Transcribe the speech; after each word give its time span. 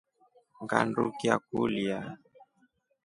Ngandukia 0.63 1.35
kulya. 1.47 1.99